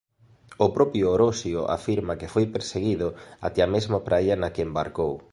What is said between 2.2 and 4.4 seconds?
foi perseguido ata a mesma praia